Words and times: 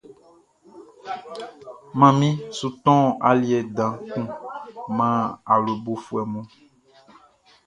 Manmi 1.99 2.29
su 2.57 2.67
tɔn 2.83 3.01
aliɛ 3.29 3.59
dan 3.75 3.93
kun 4.09 4.25
man 4.97 5.15
awlobofuɛ 5.53 6.23
mun. 6.31 6.45